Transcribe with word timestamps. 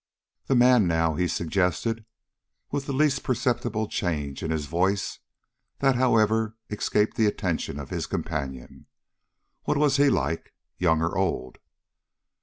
"The 0.47 0.55
man, 0.55 0.87
now," 0.87 1.13
he 1.13 1.27
suggested, 1.27 2.05
with 2.71 2.87
the 2.87 2.91
least 2.91 3.21
perceptible 3.21 3.87
change 3.87 4.41
in 4.41 4.49
his 4.49 4.65
voice, 4.65 5.19
that, 5.77 5.93
however, 5.93 6.55
escaped 6.71 7.17
the 7.17 7.27
attention 7.27 7.77
of 7.79 7.91
his 7.91 8.07
companion. 8.07 8.87
"What 9.65 9.77
was 9.77 9.97
he 9.97 10.09
like; 10.09 10.55
young 10.79 11.03
or 11.03 11.15
old?" 11.15 11.59